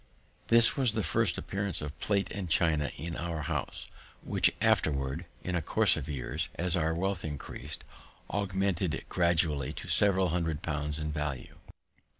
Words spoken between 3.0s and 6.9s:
our house, which afterward, in a course of years, as